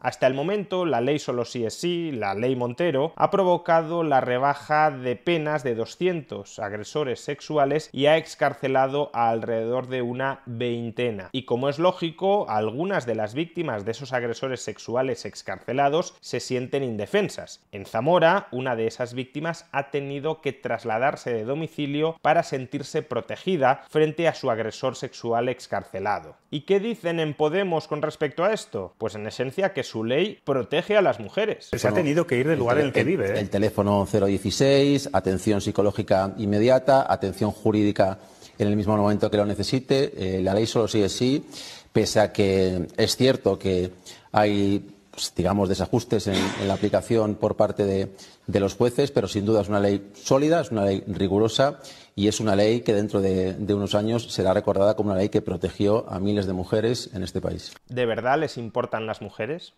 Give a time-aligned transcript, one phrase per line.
[0.00, 4.22] Hasta el momento, la ley solo sí es sí, la ley Montero, ha provocado la
[4.22, 11.28] rebaja de penas de 200 agresores sexuales y ha excarcelado a alrededor de una veintena.
[11.32, 16.82] Y como es lógico, algunas de las víctimas de esos agresores sexuales excarcelados se sienten
[16.82, 17.60] indefensas.
[17.70, 23.84] En Zamora, una de esas víctimas ha tenido que trasladarse de domicilio para sentirse protegida
[23.90, 26.36] frente a su agresor sexual excarcelado.
[26.50, 28.94] ¿Y qué dicen en Podemos con respecto a esto?
[28.96, 31.68] Pues en esencia que su ley protege a las mujeres.
[31.76, 33.30] Se ha tenido que ir del lugar en el que vive.
[33.30, 33.40] ¿eh?
[33.40, 38.18] El teléfono 016, atención psicológica inmediata, atención jurídica
[38.56, 40.12] en el mismo momento que lo necesite.
[40.16, 41.44] Eh, la ley solo sigue sí,
[41.92, 43.90] pese a que es cierto que
[44.30, 44.99] hay
[45.36, 48.14] digamos, desajustes en, en, la aplicación por parte de,
[48.46, 51.80] de, los jueces, pero sin duda es una ley sólida, es una ley rigurosa
[52.14, 55.28] y es una ley que dentro de, de, unos años será recordada como una ley
[55.28, 57.72] que protegió a miles de mujeres en este país.
[57.88, 59.74] ¿De verdad les importan las mujeres?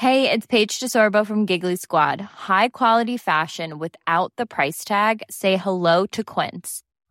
[0.00, 2.20] Hey, it's Paige DeSorbo from Giggly Squad.
[2.20, 5.24] High quality fashion without the price tag.
[5.28, 6.84] Say hello to Quince.